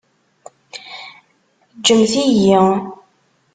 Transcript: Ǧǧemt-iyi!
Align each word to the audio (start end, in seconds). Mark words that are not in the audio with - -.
Ǧǧemt-iyi! 1.77 2.61